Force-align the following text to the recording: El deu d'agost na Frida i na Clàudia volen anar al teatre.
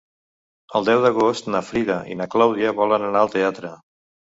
El 0.79 0.87
deu 0.87 1.03
d'agost 1.03 1.51
na 1.57 1.61
Frida 1.67 1.99
i 2.15 2.19
na 2.23 2.29
Clàudia 2.37 2.75
volen 2.83 3.09
anar 3.13 3.25
al 3.27 3.33
teatre. 3.39 3.75